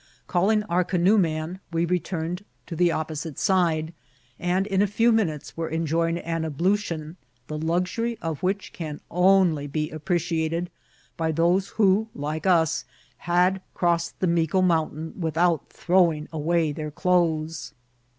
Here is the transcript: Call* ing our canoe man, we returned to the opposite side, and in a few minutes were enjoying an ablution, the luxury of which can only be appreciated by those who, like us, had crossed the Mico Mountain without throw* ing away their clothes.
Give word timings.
Call* 0.25 0.49
ing 0.49 0.63
our 0.63 0.83
canoe 0.83 1.19
man, 1.19 1.59
we 1.71 1.85
returned 1.85 2.43
to 2.65 2.75
the 2.75 2.91
opposite 2.91 3.37
side, 3.37 3.93
and 4.39 4.65
in 4.65 4.81
a 4.81 4.87
few 4.87 5.11
minutes 5.11 5.55
were 5.55 5.69
enjoying 5.69 6.17
an 6.17 6.43
ablution, 6.43 7.17
the 7.45 7.57
luxury 7.59 8.17
of 8.19 8.41
which 8.41 8.73
can 8.73 8.99
only 9.11 9.67
be 9.67 9.91
appreciated 9.91 10.71
by 11.17 11.31
those 11.31 11.67
who, 11.77 12.07
like 12.15 12.47
us, 12.47 12.83
had 13.29 13.61
crossed 13.75 14.19
the 14.19 14.25
Mico 14.25 14.63
Mountain 14.63 15.13
without 15.21 15.69
throw* 15.71 16.11
ing 16.11 16.27
away 16.33 16.71
their 16.71 16.89
clothes. 16.89 17.75